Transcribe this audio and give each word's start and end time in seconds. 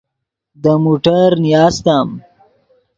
دے 0.61 0.73
موٹر 0.83 1.29
نیاستم 1.43 2.07